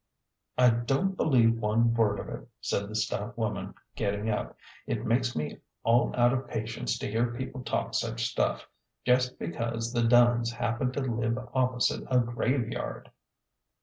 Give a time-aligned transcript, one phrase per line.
[0.57, 5.35] "I don't believe one word of it," said the stout woman, getting up." It makes
[5.35, 8.67] me all out of patience to hear peo ple talk such stuff,
[9.05, 13.11] jest because the Dunns happen to live opposite a graveyard."